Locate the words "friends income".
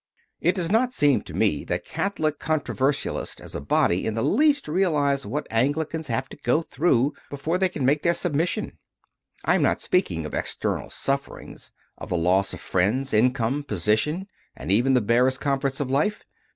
12.61-13.61